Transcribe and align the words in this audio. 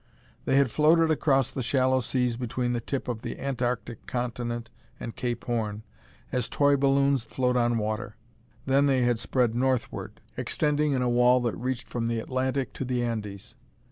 They 0.45 0.57
had 0.57 0.71
floated 0.71 1.11
across 1.11 1.51
the 1.51 1.61
shallow 1.61 1.99
seas 1.99 2.35
between 2.35 2.73
the 2.73 2.81
tip 2.81 3.07
of 3.07 3.21
the 3.21 3.37
Antarctic 3.39 4.07
Continent 4.07 4.71
and 4.99 5.15
Cape 5.15 5.45
Horn, 5.45 5.83
as 6.31 6.49
toy 6.49 6.75
balloons 6.75 7.23
float 7.23 7.55
on 7.55 7.77
water. 7.77 8.15
Then 8.65 8.87
they 8.87 9.03
had 9.03 9.19
spread 9.19 9.53
northward, 9.53 10.19
extending 10.35 10.93
in 10.93 11.03
a 11.03 11.07
wall 11.07 11.39
that 11.41 11.55
reached 11.55 11.87
from 11.87 12.07
the 12.07 12.17
Atlantic 12.17 12.73
to 12.73 12.83
the 12.83 13.03
Andes. 13.03 13.53